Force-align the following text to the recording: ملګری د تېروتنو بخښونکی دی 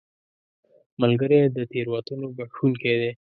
ملګری 1.01 1.39
د 1.55 1.57
تېروتنو 1.71 2.27
بخښونکی 2.37 2.93
دی 3.01 3.11